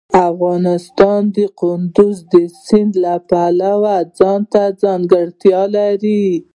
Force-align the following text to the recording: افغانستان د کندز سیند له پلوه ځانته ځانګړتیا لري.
افغانستان 0.29 1.21
د 1.35 1.37
کندز 1.59 2.17
سیند 2.65 2.93
له 3.03 3.13
پلوه 3.29 3.95
ځانته 4.17 4.63
ځانګړتیا 4.81 5.61
لري. 5.75 6.25